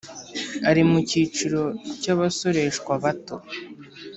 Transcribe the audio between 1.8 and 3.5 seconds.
cy abasoreshwa bato